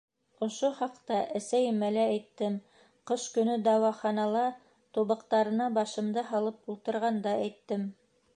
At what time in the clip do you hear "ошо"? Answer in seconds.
0.43-0.69